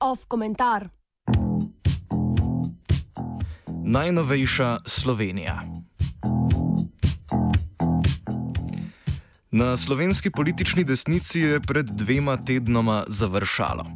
Off 0.00 0.24
komentar. 0.28 0.88
Najnovejša 3.84 4.78
Slovenija. 4.86 5.75
Na 9.50 9.76
slovenski 9.76 10.30
politični 10.30 10.84
desnici 10.84 11.40
je 11.40 11.60
pred 11.60 11.86
dvema 11.86 12.36
tednoma 12.36 13.04
završalo. 13.08 13.86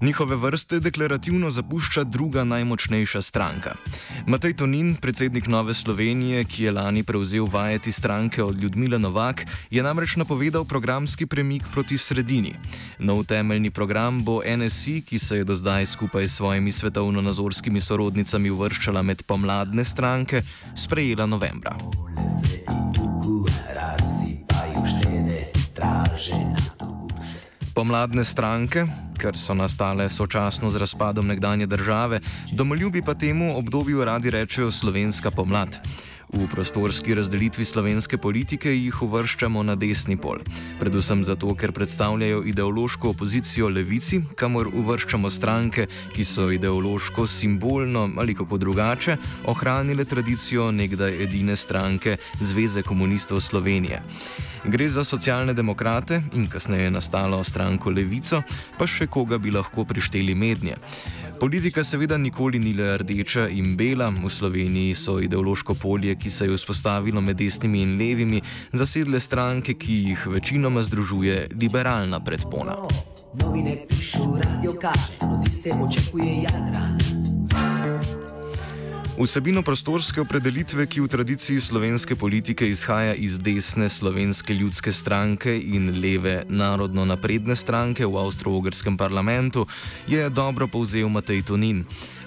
Njihove 0.00 0.36
vrste 0.36 0.80
deklarativno 0.80 1.50
zapušča 1.50 2.04
druga 2.04 2.44
najmočnejša 2.44 3.22
stranka. 3.22 3.74
Matej 4.26 4.56
Tonin, 4.56 4.96
predsednik 4.96 5.46
Nove 5.46 5.74
Slovenije, 5.74 6.44
ki 6.44 6.64
je 6.64 6.72
lani 6.72 7.02
prevzel 7.02 7.46
vajeti 7.46 7.92
stranke 7.92 8.42
od 8.42 8.62
Ljudmila 8.62 8.98
Novak, 8.98 9.44
je 9.70 9.82
namreč 9.82 10.16
napovedal 10.16 10.64
programski 10.64 11.26
premik 11.26 11.62
proti 11.72 11.98
sredini. 11.98 12.54
Nov 12.98 13.24
temeljni 13.24 13.70
program 13.70 14.24
bo 14.24 14.40
NSI, 14.56 15.02
ki 15.02 15.18
se 15.18 15.36
je 15.36 15.44
do 15.44 15.56
zdaj 15.56 15.86
skupaj 15.86 16.28
s 16.28 16.36
svojimi 16.36 16.72
svetovno-nazorskimi 16.72 17.80
sorodnicami 17.80 18.50
uvrščala 18.50 19.02
med 19.02 19.22
pomladne 19.22 19.84
stranke, 19.84 20.42
sprejela 20.74 21.26
novembra. 21.26 21.76
Pomladne 27.74 28.24
stranke, 28.24 28.86
ker 29.18 29.34
so 29.36 29.54
nastale 29.54 30.06
sočasno 30.10 30.70
z 30.70 30.78
razpadom 30.78 31.26
nekdanje 31.26 31.66
države, 31.66 32.20
domoljubi 32.52 33.02
pa 33.02 33.14
temu 33.14 33.58
obdobju 33.58 34.04
radi 34.04 34.30
rečejo 34.30 34.70
slovenska 34.70 35.30
pomlad. 35.30 35.80
V 36.34 36.48
prostorski 36.50 37.14
razdelitvi 37.14 37.64
slovenske 37.64 38.18
politike 38.18 38.72
jih 38.74 38.96
uvrščamo 39.06 39.62
na 39.62 39.76
desni 39.78 40.16
pol, 40.18 40.40
predvsem 40.80 41.22
zato, 41.22 41.52
ker 41.54 41.70
predstavljajo 41.70 42.40
ideološko 42.50 43.12
opozicijo 43.14 43.68
levici, 43.70 44.18
kamor 44.34 44.66
uvrščamo 44.74 45.30
stranke, 45.30 45.86
ki 46.10 46.24
so 46.26 46.48
ideološko, 46.50 47.28
simbolno 47.30 48.08
ali 48.18 48.34
kako 48.34 48.58
drugače 48.58 49.16
ohranile 49.46 50.04
tradicijo 50.04 50.72
nekdaj 50.74 51.22
edine 51.22 51.56
stranke 51.56 52.16
Zveze 52.40 52.82
komunistov 52.82 53.40
Slovenije. 53.40 54.02
Gre 54.64 54.88
za 54.88 55.04
socialne 55.04 55.52
demokrate 55.52 56.22
in 56.34 56.46
kasneje 56.48 56.90
nastalo 56.90 57.44
stranko 57.44 57.90
Levico, 57.90 58.40
pa 58.78 58.86
še 58.88 59.06
koga 59.06 59.38
bi 59.38 59.52
lahko 59.52 59.84
prišteli 59.84 60.34
mednje. 60.34 60.78
Politika 61.40 61.84
seveda 61.84 62.16
nikoli 62.18 62.58
ni 62.58 62.72
le 62.72 62.94
rdeča 62.98 63.48
in 63.52 63.74
bela, 63.76 64.08
v 64.08 64.30
Sloveniji 64.30 64.94
so 64.96 65.18
ideološko 65.20 65.74
polje, 65.74 66.14
ki 66.24 66.30
se 66.30 66.46
je 66.46 66.56
vzpostavilo 66.56 67.20
med 67.20 67.36
desnimi 67.36 67.82
in 67.82 67.98
levimi, 68.00 68.40
zasedle 68.72 69.20
stranke, 69.20 69.74
ki 69.76 69.96
jih 70.08 70.26
večinoma 70.26 70.82
združuje 70.82 71.48
liberalna 71.60 72.20
predpona. 72.24 72.76
Novine 73.34 73.76
pišu, 73.88 74.24
radio 74.40 74.72
kaže, 74.80 75.18
nudiste 75.20 75.74
očekuje 75.76 76.42
Jadran. 76.42 76.96
Vsebino 79.14 79.62
prostorske 79.62 80.18
opredelitve, 80.20 80.86
ki 80.90 81.04
v 81.04 81.08
tradiciji 81.08 81.60
slovenske 81.60 82.16
politike 82.16 82.66
izhaja 82.66 83.12
iz 83.14 83.36
desne 83.38 83.88
slovenske 83.88 84.54
ljudske 84.54 84.92
stranke 84.92 85.52
in 85.54 85.92
leve 86.00 86.42
narodno 86.48 87.04
napredne 87.04 87.56
stranke 87.56 88.06
v 88.06 88.16
avstro-ogrskem 88.18 88.96
parlamentu, 88.96 89.68
je 90.08 90.30
dobro 90.30 90.66
povzel 90.66 91.08
Matej 91.08 91.44
Tonin. 91.46 91.84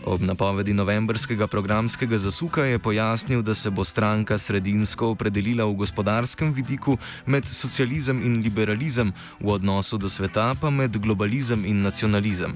Ob 0.08 0.23
napovedi 0.23 0.72
novembrskega 0.72 1.47
programskega 1.52 2.17
zasuka 2.17 2.63
je 2.63 2.80
pojasnil, 2.80 3.41
da 3.44 3.52
se 3.52 3.67
bo 3.69 3.83
stranka 3.83 4.38
sredinsko 4.39 5.11
opredelila 5.11 5.67
v 5.67 5.75
gospodarskem 5.83 6.53
vidiku 6.55 6.95
med 7.25 7.44
socializem 7.44 8.23
in 8.23 8.39
liberalizem, 8.39 9.11
v 9.44 9.52
odnosu 9.52 10.00
do 10.00 10.08
sveta 10.08 10.55
pa 10.55 10.72
med 10.72 10.95
globalizem 10.95 11.68
in 11.68 11.84
nacionalizem. 11.84 12.56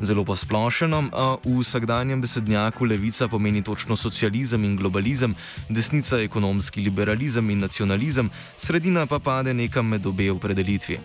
Zelo 0.00 0.24
posplošeno, 0.24 1.10
a 1.12 1.36
v 1.42 1.58
vsakdanjem 1.58 2.20
besednjaku 2.22 2.84
levica 2.84 3.28
pomeni 3.28 3.62
točno 3.62 3.96
socializem 3.96 4.64
in 4.64 4.76
globalizem, 4.76 5.34
desnica 5.68 6.20
ekonomski 6.22 6.80
liberalizem 6.80 7.50
in 7.50 7.58
nacionalizem, 7.58 8.30
sredina 8.56 9.06
pa 9.06 9.18
pade 9.18 9.54
nekam 9.54 9.88
med 9.88 10.06
obe 10.06 10.30
opredelitvi. 10.30 10.98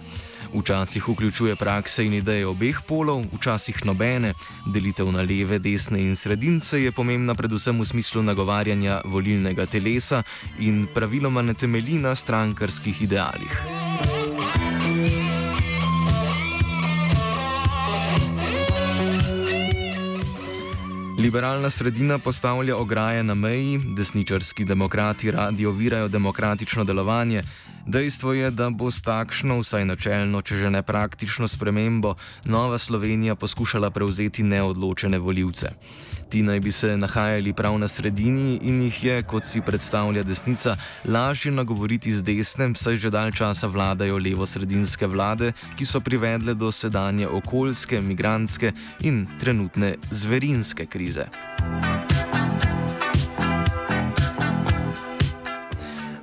Včasih 0.54 1.10
vključuje 1.10 1.56
prakse 1.56 2.06
in 2.06 2.14
ideje 2.14 2.46
obeh 2.48 2.82
polov, 2.88 3.26
včasih 3.34 3.86
nobene. 3.86 4.34
Delitev 4.70 5.10
na 5.12 5.26
leve, 5.26 5.58
desne 5.60 6.02
in 6.02 6.16
sredince 6.16 6.84
je 6.84 6.92
pomembna 6.92 7.36
predvsem 7.36 7.80
v 7.80 7.86
smislu 7.86 8.22
nagovarjanja 8.22 9.02
volilnega 9.06 9.66
telesa 9.66 10.24
in 10.60 10.86
praviloma 10.94 11.42
ne 11.42 11.54
temelji 11.54 11.98
na 11.98 12.16
strankarskih 12.16 13.02
idealih. 13.02 13.73
Liberalna 21.24 21.70
sredina 21.70 22.20
postavlja 22.20 22.78
ograje 22.78 23.24
na 23.24 23.34
meji, 23.34 23.80
desničarski 23.96 24.66
demokrati 24.66 25.32
radi 25.32 25.66
ovirajo 25.66 26.08
demokratično 26.08 26.84
delovanje. 26.84 27.44
Dejstvo 27.88 28.34
je, 28.34 28.52
da 28.52 28.70
bo 28.70 28.92
s 28.92 29.02
takšno, 29.02 29.62
vsaj 29.62 29.86
načelno, 29.86 30.42
če 30.42 30.56
že 30.56 30.70
ne 30.70 30.82
praktično 30.84 31.48
spremembo, 31.48 32.16
Nova 32.46 32.78
Slovenija 32.78 33.36
poskušala 33.36 33.90
prevzeti 33.90 34.44
neodločene 34.44 35.20
voljivce. 35.20 35.72
Ti 36.34 36.42
naj 36.42 36.60
bi 36.60 36.72
se 36.72 36.98
nahajali 36.98 37.54
prav 37.54 37.78
na 37.78 37.88
sredini 37.88 38.60
in 38.62 38.82
jih 38.82 39.04
je, 39.04 39.24
kot 39.24 39.46
si 39.46 39.62
predstavlja 39.62 40.24
desnica, 40.24 40.74
lažje 41.06 41.52
nagovoriti 41.52 42.10
z 42.12 42.26
desnem, 42.26 42.74
saj 42.76 42.98
že 42.98 43.14
dalj 43.14 43.36
časa 43.38 43.70
vladajo 43.70 44.18
levo-sredinske 44.18 45.06
vlade, 45.06 45.54
ki 45.78 45.86
so 45.86 46.02
privedle 46.02 46.58
do 46.58 46.72
sedanje 46.72 47.30
okoljske, 47.30 48.02
migranske 48.02 48.74
in 49.06 49.28
trenutne 49.38 49.94
zverinske 50.10 50.90
krize. 50.90 51.30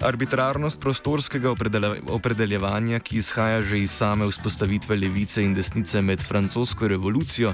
Arbitrarnost 0.00 0.80
prostorskega 0.80 1.50
opredeljevanja, 2.08 2.98
ki 3.04 3.18
izhaja 3.20 3.60
že 3.62 3.82
iz 3.82 3.92
same 3.92 4.24
vzpostavitve 4.30 4.96
levice 4.96 5.44
in 5.44 5.52
desnice 5.54 6.00
med 6.02 6.22
francosko 6.24 6.88
revolucijo, 6.88 7.52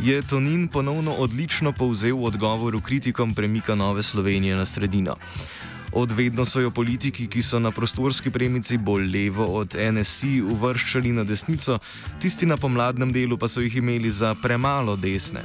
je 0.00 0.22
Tonin 0.22 0.68
ponovno 0.68 1.16
odlično 1.18 1.72
povzel 1.72 2.16
v 2.16 2.30
odgovoru 2.30 2.80
kritikom 2.80 3.34
premika 3.34 3.74
Nove 3.74 4.02
Slovenije 4.02 4.56
na 4.56 4.66
sredino. 4.66 5.16
Odvedno 5.92 6.44
so 6.44 6.60
jo 6.60 6.70
politiki, 6.70 7.26
ki 7.26 7.42
so 7.42 7.58
na 7.58 7.70
prostorski 7.70 8.30
premici 8.30 8.78
bolj 8.78 9.08
levo 9.10 9.46
od 9.58 9.74
NSI 9.74 10.42
uvrščali 10.42 11.12
na 11.12 11.24
desnico, 11.24 11.78
tisti 12.20 12.46
na 12.46 12.56
pomladnem 12.56 13.12
delu 13.12 13.38
pa 13.38 13.48
so 13.48 13.60
jih 13.60 13.76
imeli 13.76 14.10
za 14.10 14.34
premalo 14.42 14.96
desne 14.96 15.42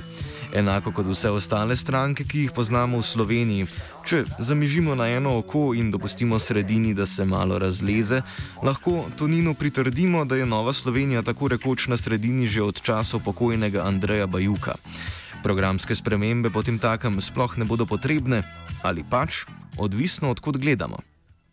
enako 0.54 0.92
kot 0.92 1.08
vse 1.10 1.32
ostale 1.34 1.76
stranke, 1.76 2.24
ki 2.24 2.46
jih 2.46 2.52
poznamo 2.54 3.00
v 3.02 3.06
Sloveniji. 3.08 3.68
Če 4.06 4.24
zamižimo 4.40 4.96
na 4.96 5.10
eno 5.10 5.38
oko 5.42 5.74
in 5.74 5.90
dopustimo 5.92 6.40
sredini, 6.40 6.94
da 6.94 7.06
se 7.06 7.26
malo 7.26 7.58
razleze, 7.60 8.22
lahko 8.64 9.10
Tonino 9.18 9.54
pritrdimo, 9.54 10.26
da 10.26 10.36
je 10.36 10.46
Nova 10.46 10.74
Slovenija 10.74 11.22
tako 11.22 11.48
rekoč 11.48 11.88
na 11.88 11.98
sredini 11.98 12.48
že 12.48 12.62
od 12.62 12.82
časov 12.82 13.24
pokojnega 13.26 13.82
Andreja 13.82 14.28
Bajuka. 14.28 14.76
Programske 15.44 15.96
spremembe 15.96 16.50
potem 16.50 16.80
takem 16.80 17.22
sploh 17.22 17.58
ne 17.58 17.66
bodo 17.66 17.86
potrebne 17.86 18.44
ali 18.84 19.04
pač, 19.04 19.44
odvisno 19.78 20.30
odkud 20.30 20.58
gledamo. 20.58 21.00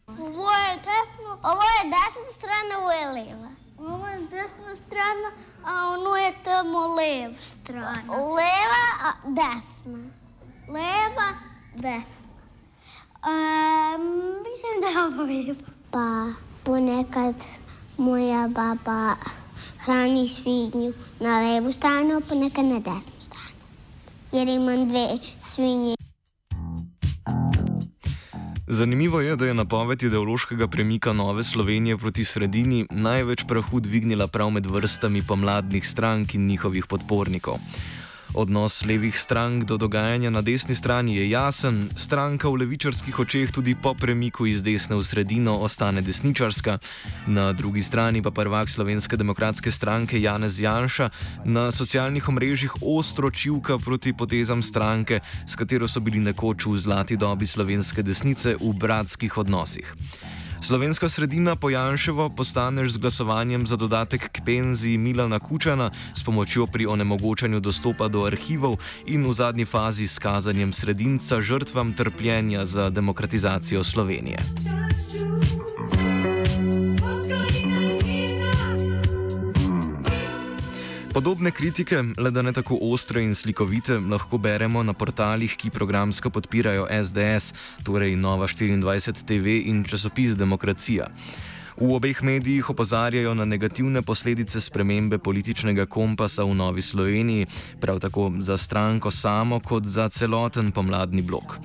Ovo 0.07 0.51
je 0.53 0.75
desno, 0.85 1.31
ovo 1.43 1.67
je 1.75 1.83
desna 1.95 2.31
stran, 2.37 2.67
ovo 2.79 2.91
je 2.93 3.07
leva. 3.17 3.51
Ovo 3.79 4.07
je 4.07 4.19
desna 4.31 4.77
stran, 4.77 5.19
a 5.65 5.93
ono 5.93 6.17
je 6.17 6.33
tamo 6.43 6.95
leva 6.95 7.35
stran. 7.41 8.09
Leva, 8.09 8.85
a 9.03 9.13
desna. 9.25 9.99
Leva, 10.69 11.29
desna. 11.75 12.31
Um, 13.25 14.03
mislim, 14.47 14.81
da 14.81 14.87
je 14.87 15.07
ovo 15.07 15.23
leva. 15.23 15.61
Pa 15.91 16.33
ponekad 16.65 17.35
moja 17.97 18.49
baba 18.49 19.15
hrani 19.79 20.29
svinju 20.29 20.93
na 21.21 21.41
levu 21.41 21.73
stranu, 21.73 22.21
ponekad 22.21 22.65
na 22.65 22.79
desnu 22.79 23.21
stranu. 23.21 23.57
Jer 24.33 24.49
imam 24.49 24.89
dve 24.89 25.19
svinje. 25.41 26.00
Zanimivo 28.73 29.21
je, 29.21 29.37
da 29.37 29.47
je 29.47 29.55
napoved 29.55 30.03
ideološkega 30.03 30.69
premika 30.69 31.13
Nove 31.13 31.43
Slovenije 31.45 31.97
proti 31.99 32.25
sredini 32.25 32.87
največ 32.91 33.45
prahu 33.49 33.81
dvignila 33.81 34.27
prav 34.27 34.51
med 34.51 34.67
vrstami 34.67 35.23
pomladnih 35.27 35.89
strank 35.89 36.35
in 36.35 36.47
njihovih 36.47 36.87
podpornikov. 36.87 37.59
Odnos 38.35 38.85
levih 38.85 39.19
strank 39.19 39.65
do 39.65 39.77
dogajanja 39.77 40.31
na 40.31 40.43
desni 40.43 40.75
strani 40.75 41.17
je 41.17 41.31
jasen, 41.31 41.91
stranka 41.97 42.49
v 42.49 42.63
levičarskih 42.63 43.19
očeh 43.19 43.51
tudi 43.51 43.75
po 43.75 43.95
premiku 43.95 44.47
iz 44.47 44.63
desne 44.63 44.97
v 44.97 45.03
sredino 45.03 45.59
ostane 45.59 46.03
desničarska, 46.03 46.79
na 47.27 47.53
drugi 47.53 47.83
strani 47.83 48.23
pa 48.23 48.31
prvak 48.31 48.71
Slovenske 48.71 49.17
demokratske 49.17 49.73
stranke 49.75 50.21
Janez 50.23 50.61
Janša 50.61 51.11
na 51.45 51.73
socialnih 51.73 52.29
omrežjih 52.29 52.75
ostro 52.83 53.31
čivka 53.31 53.79
proti 53.79 54.13
potezam 54.13 54.63
stranke, 54.63 55.21
s 55.47 55.57
katero 55.57 55.89
so 55.89 56.01
bili 56.01 56.21
nekoč 56.21 56.67
v 56.67 56.79
zlati 56.79 57.17
dobi 57.17 57.47
slovenske 57.47 58.03
desnice 58.03 58.55
v 58.61 58.73
bratskih 58.73 59.39
odnosih. 59.39 59.95
Slovenska 60.63 61.09
sredina 61.09 61.57
po 61.57 61.71
Janševo 61.71 62.29
postaneš 62.29 62.93
z 62.93 62.97
glasovanjem 62.97 63.67
za 63.67 63.77
dodatek 63.77 64.29
k 64.29 64.45
penziji 64.45 64.99
Milana 64.99 65.39
Kučana 65.39 65.91
s 66.15 66.23
pomočjo 66.23 66.67
pri 66.67 66.87
onemogočanju 66.87 67.61
dostopa 67.61 68.09
do 68.09 68.25
arhivov 68.25 68.77
in 69.07 69.25
v 69.25 69.33
zadnji 69.33 69.65
fazi 69.65 70.09
s 70.09 70.19
kazanjem 70.19 70.73
sredinca 70.73 71.41
žrtvam 71.41 71.97
trpljenja 71.97 72.67
za 72.67 72.91
demokratizacijo 72.91 73.85
Slovenije. 73.85 74.70
Podobne 81.21 81.51
kritike, 81.51 81.99
le 82.17 82.31
da 82.33 82.41
ne 82.43 82.53
tako 82.53 82.79
ostre 82.81 83.21
in 83.21 83.35
slikovite, 83.35 83.99
lahko 84.01 84.39
beremo 84.41 84.81
na 84.83 84.95
portalih, 84.97 85.53
ki 85.53 85.69
programsko 85.71 86.31
podpirajo 86.33 86.87
SDS, 86.89 87.53
torej 87.85 88.17
Nova 88.17 88.47
24 88.49 89.27
TV 89.29 89.59
in 89.69 89.83
časopis 89.85 90.33
Demokracija. 90.33 91.11
V 91.77 91.93
obeh 91.93 92.23
medijih 92.23 92.71
opozarjajo 92.73 93.35
na 93.35 93.45
negativne 93.45 94.01
posledice 94.03 94.61
spremembe 94.61 95.19
političnega 95.19 95.85
kompasa 95.87 96.45
v 96.45 96.57
Novi 96.57 96.83
Sloveniji, 96.83 97.47
prav 97.81 98.01
tako 98.01 98.33
za 98.39 98.57
stranko 98.57 99.11
samo 99.11 99.61
kot 99.61 99.85
za 99.85 100.09
celoten 100.09 100.73
pomladni 100.73 101.23
blok. 101.23 101.61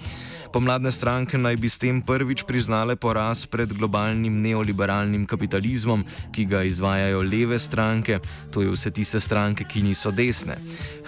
Pomladne 0.56 0.88
stranke 0.88 1.36
naj 1.36 1.58
bi 1.60 1.68
s 1.68 1.76
tem 1.76 2.00
prvič 2.00 2.48
priznale 2.48 2.96
poraz 2.96 3.44
pred 3.44 3.68
globalnim 3.76 4.40
neoliberalnim 4.40 5.26
kapitalizmom, 5.28 6.06
ki 6.32 6.46
ga 6.48 6.62
izvajajo 6.64 7.20
leve 7.28 7.60
stranke, 7.60 8.22
to 8.56 8.64
je 8.64 8.72
vse 8.72 8.88
tiste 8.96 9.20
stranke, 9.20 9.68
ki 9.68 9.84
niso 9.84 10.16
desne. 10.16 10.56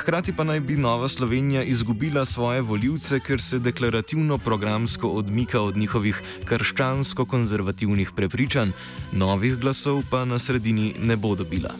Hkrati 0.04 0.36
pa 0.36 0.44
naj 0.44 0.60
bi 0.68 0.76
Nova 0.76 1.08
Slovenija 1.08 1.64
izgubila 1.64 2.26
svoje 2.28 2.60
voljivce, 2.60 3.24
ker 3.24 3.40
se 3.40 3.64
deklarativno 3.64 4.36
programsko 4.38 5.16
odmika 5.16 5.64
od 5.64 5.78
njihovih 5.80 6.20
krščansko-konzervativnih 6.44 8.12
prepričanj, 8.20 8.76
novih 9.16 9.56
glasov 9.64 10.04
pa 10.12 10.26
na 10.28 10.44
sredini 10.44 10.92
ne 11.00 11.16
bo 11.16 11.36
dobila. 11.40 11.72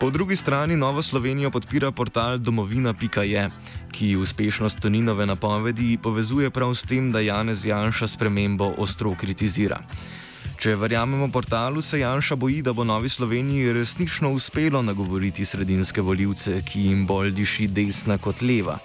Po 0.00 0.10
drugi 0.10 0.36
strani 0.36 0.76
Novo 0.76 1.02
Slovenijo 1.02 1.50
podpira 1.50 1.90
portal 1.92 2.38
domovina.je, 2.38 3.50
ki 3.92 4.16
uspešnost 4.16 4.80
Toninove 4.80 5.26
napovedi 5.26 5.98
povezuje 6.02 6.50
prav 6.50 6.74
s 6.74 6.88
tem, 6.88 7.12
da 7.12 7.20
Janez 7.20 7.66
Janša 7.66 8.06
spremembo 8.08 8.72
ostro 8.78 9.12
kritizira. 9.14 9.82
Če 10.56 10.72
verjamemo 10.76 11.28
portalu, 11.28 11.82
se 11.82 12.00
Janša 12.00 12.36
boji, 12.36 12.62
da 12.62 12.72
bo 12.72 12.84
Novi 12.84 13.08
Sloveniji 13.08 13.72
resnično 13.72 14.32
uspelo 14.32 14.82
nagovoriti 14.82 15.44
sredinske 15.44 16.00
voljivce, 16.00 16.62
ki 16.64 16.80
jim 16.80 17.04
bolj 17.06 17.34
diši 17.36 17.68
desna 17.68 18.16
kot 18.18 18.40
leva. 18.40 18.78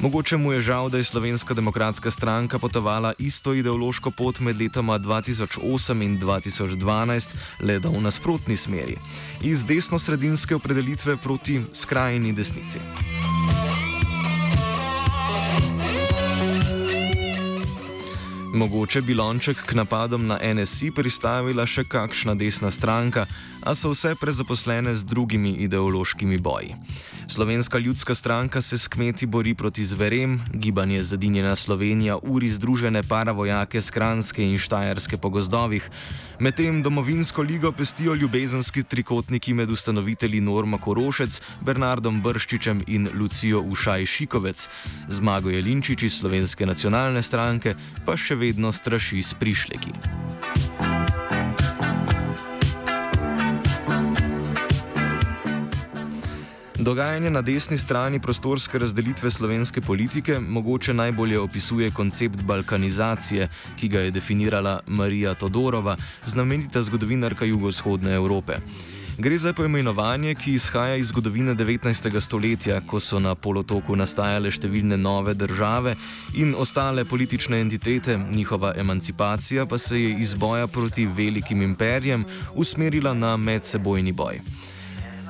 Mogoče 0.00 0.36
mu 0.36 0.52
je 0.52 0.60
žal, 0.60 0.88
da 0.88 0.96
je 0.96 1.04
Slovenska 1.04 1.54
demokratska 1.54 2.10
stranka 2.10 2.58
potovala 2.58 3.12
isto 3.18 3.54
ideološko 3.54 4.10
pot 4.10 4.40
med 4.40 4.60
letoma 4.60 4.98
2008 4.98 6.04
in 6.04 6.20
2012, 6.20 7.34
le 7.60 7.78
da 7.78 7.88
v 7.88 8.00
nasprotni 8.00 8.56
smeri, 8.56 8.98
iz 9.40 9.64
desno-sredinske 9.64 10.54
opredelitve 10.54 11.16
proti 11.16 11.62
skrajni 11.72 12.32
desnici. 12.32 12.78
Mogoče 18.54 19.02
bi 19.02 19.14
lonček 19.14 19.64
k 19.66 19.74
napadom 19.74 20.26
na 20.26 20.38
NSI 20.54 20.90
pristavila 20.90 21.66
še 21.66 21.84
kakšna 21.84 22.34
desna 22.34 22.70
stranka, 22.70 23.26
a 23.66 23.74
so 23.74 23.90
vse 23.90 24.14
prezaposlene 24.14 24.94
z 24.94 25.04
drugimi 25.04 25.50
ideološkimi 25.50 26.38
boji. 26.38 26.74
Slovenska 27.28 27.78
ljudska 27.78 28.14
stranka 28.14 28.62
se 28.62 28.78
s 28.78 28.88
kmeti 28.88 29.26
bori 29.26 29.54
proti 29.54 29.84
zverem, 29.84 30.40
gibanje 30.54 31.02
Zadinjena 31.02 31.56
Slovenija 31.56 32.18
uri 32.22 32.48
združene 32.48 33.02
paravojake 33.02 33.80
z 33.80 33.90
Kranske 33.90 34.44
in 34.44 34.58
Štajerske 34.58 35.18
po 35.18 35.30
gozdovih, 35.30 35.90
medtem 36.38 36.82
domovinsko 36.82 37.42
ligo 37.42 37.72
pestijo 37.72 38.14
ljubezenski 38.14 38.82
trikotniki 38.82 39.54
med 39.54 39.70
ustanovitelji 39.70 40.40
Norma 40.40 40.78
Korošec, 40.78 41.40
Bernardom 41.60 42.22
Brščičem 42.22 42.84
in 42.86 43.08
Lucijo 43.14 43.60
Ušaj 43.60 44.06
Šikovec, 44.06 44.68
zmago 45.08 45.50
je 45.50 45.62
Linčič 45.62 46.02
iz 46.02 46.20
Slovenske 46.20 46.66
nacionalne 46.66 47.22
stranke, 47.22 47.74
pa 48.06 48.16
še 48.16 48.38
vedno 48.38 48.72
straši 48.72 49.22
s 49.22 49.34
prišleki. 49.34 49.92
Dogajanje 56.86 57.30
na 57.30 57.40
desni 57.42 57.78
strani 57.78 58.20
prostorske 58.22 58.78
razdelitve 58.78 59.30
slovenske 59.30 59.80
politike 59.80 60.38
mogoče 60.40 60.92
najbolje 60.94 61.38
opisuje 61.38 61.90
koncept 61.90 62.42
balkanizacije, 62.42 63.48
ki 63.76 63.88
ga 63.88 64.00
je 64.00 64.10
definirala 64.10 64.80
Marija 64.86 65.34
Todorova, 65.34 65.96
znamenita 66.26 66.82
zgodovinarka 66.82 67.44
jugovzhodne 67.44 68.14
Evrope. 68.14 68.58
Gre 69.18 69.38
za 69.38 69.52
poimenovanje, 69.52 70.34
ki 70.34 70.52
izhaja 70.52 70.96
iz 70.96 71.08
zgodovine 71.08 71.54
19. 71.54 72.20
stoletja, 72.20 72.80
ko 72.86 73.00
so 73.00 73.18
na 73.18 73.34
polotoku 73.34 73.96
nastajale 73.96 74.54
številne 74.54 74.96
nove 74.96 75.34
države 75.34 75.96
in 76.34 76.54
ostale 76.54 77.04
politične 77.04 77.60
entitete, 77.66 78.14
njihova 78.30 78.72
emancipacija 78.76 79.66
pa 79.66 79.78
se 79.78 80.00
je 80.02 80.14
iz 80.22 80.34
boja 80.34 80.66
proti 80.66 81.06
velikim 81.06 81.62
imperijem 81.62 82.24
usmerila 82.54 83.14
na 83.14 83.36
medsebojni 83.36 84.12
boj. 84.12 84.40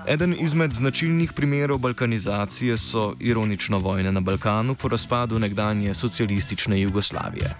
Eden 0.07 0.37
izmed 0.39 0.73
značilnih 0.73 1.33
primerov 1.33 1.79
balkanizacije 1.79 2.77
so 2.79 3.15
ironično 3.21 3.79
vojne 3.79 4.13
na 4.13 4.21
Balkanu 4.21 4.75
po 4.75 4.89
razpadu 4.89 5.39
nekdanje 5.39 5.95
socialistične 5.95 6.81
Jugoslavije. 6.81 7.55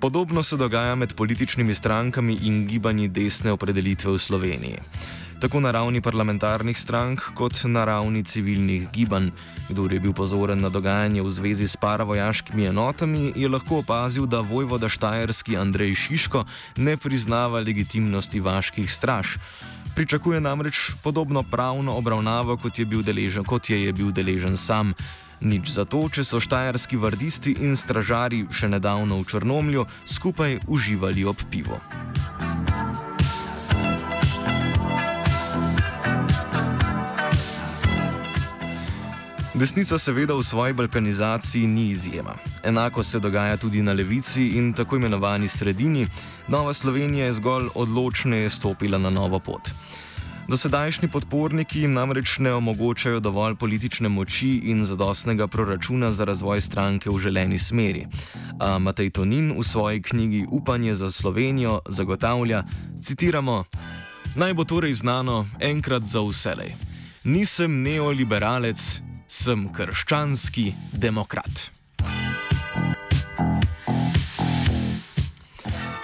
Podobno 0.00 0.42
se 0.42 0.56
dogaja 0.56 0.94
med 0.94 1.14
političnimi 1.14 1.74
strankami 1.74 2.38
in 2.42 2.66
gibanji 2.66 3.08
desne 3.08 3.52
opredelitve 3.52 4.12
v 4.12 4.18
Sloveniji 4.18 4.78
tako 5.40 5.60
na 5.60 5.70
ravni 5.70 6.00
parlamentarnih 6.00 6.76
strank, 6.78 7.20
kot 7.34 7.64
na 7.64 7.84
ravni 7.84 8.22
civilnih 8.22 8.90
gibanj. 8.92 9.30
Kdor 9.70 9.92
je 9.92 10.00
bil 10.00 10.12
pozoren 10.12 10.60
na 10.60 10.68
dogajanje 10.68 11.22
v 11.22 11.30
zvezi 11.30 11.68
s 11.68 11.76
paravojaškimi 11.80 12.66
enotami, 12.68 13.32
je 13.36 13.48
lahko 13.48 13.80
opazil, 13.80 14.26
da 14.26 14.40
vojvoda 14.40 14.88
Štajerski 14.88 15.56
Andrej 15.56 15.94
Šiško 15.94 16.44
ne 16.76 16.96
priznava 16.96 17.60
legitimnosti 17.60 18.40
vaških 18.40 18.92
straž. 18.92 19.38
Pričakuje 19.94 20.40
namreč 20.40 20.92
podobno 21.02 21.42
pravno 21.42 21.96
obravnavo, 21.96 22.56
kot 22.56 22.78
je, 22.78 22.84
deležen, 22.84 23.44
kot 23.44 23.70
je, 23.70 23.84
je 23.84 23.92
bil 23.92 24.12
deležen 24.12 24.56
sam. 24.56 24.94
Nič 25.40 25.72
zato, 25.72 26.04
če 26.12 26.24
so 26.24 26.40
štajerski 26.40 27.00
vardisti 27.00 27.56
in 27.64 27.76
stražari 27.76 28.44
še 28.52 28.68
nedavno 28.68 29.22
v 29.22 29.24
Črnomlju 29.24 29.86
skupaj 30.04 30.60
uživali 30.68 31.24
ob 31.24 31.40
pivo. 31.50 31.80
Desnica 39.60 39.98
seveda 39.98 40.32
v 40.34 40.42
svoji 40.42 40.72
balkanizaciji 40.72 41.66
ni 41.66 41.88
izjema. 41.88 42.34
Enako 42.64 43.02
se 43.02 43.18
dogaja 43.20 43.56
tudi 43.56 43.82
na 43.82 43.92
levici 43.92 44.46
in 44.56 44.72
tako 44.72 44.96
imenovani 44.96 45.48
sredini. 45.48 46.08
Nova 46.48 46.72
Slovenija 46.72 47.26
je 47.26 47.32
zgolj 47.32 47.68
odločneje 47.74 48.48
stopila 48.50 48.98
na 48.98 49.10
novo 49.10 49.38
pot. 49.38 49.68
Dosedajšnji 50.48 51.08
podporniki 51.08 51.80
jim 51.80 51.92
namreč 51.92 52.38
ne 52.38 52.54
omogočajo 52.54 53.20
dovolj 53.20 53.54
politične 53.54 54.08
moči 54.08 54.54
in 54.64 54.84
zadostnega 54.84 55.46
proračuna 55.46 56.12
za 56.12 56.24
razvoj 56.24 56.60
stranke 56.60 57.10
v 57.10 57.18
želeni 57.18 57.58
smeri. 57.58 58.06
A 58.60 58.78
Matej 58.78 59.10
Tonin 59.10 59.52
v 59.58 59.62
svoji 59.64 60.02
knjigi 60.02 60.46
Upanje 60.50 60.94
za 60.94 61.10
Slovenijo 61.10 61.80
zagotavlja, 61.88 62.64
citiramo: 63.02 63.64
Naj 64.34 64.54
bo 64.54 64.64
torej 64.64 64.94
znano 64.94 65.46
enkrat 65.60 66.02
za 66.02 66.20
vselej. 66.20 66.72
Nisem 67.24 67.82
neoliberalec, 67.82 69.00
sem 69.30 69.68
krščanski 69.72 70.72
demokrat. 70.92 71.70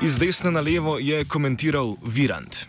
Iz 0.03 0.15
desne 0.19 0.53
na 0.55 0.63
levo 0.63 0.99
je 1.03 1.25
komentiral 1.27 1.97
Virant. 2.03 2.67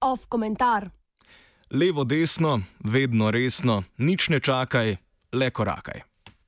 Of 0.00 0.26
komentar. 0.28 0.90
Levo, 1.70 2.04
desno, 2.04 2.60
vedno 2.84 3.30
resno, 3.30 3.82
nič 3.96 4.28
ne 4.28 4.40
čakaj, 4.40 4.96
le 5.32 5.50
korakaj. 5.50 6.13